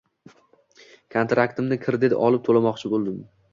Kontraktimni 1.17 1.79
kredit 1.85 2.17
olib 2.31 2.47
to‘lamoqchi 2.51 2.93
bo‘ldim 2.97 3.25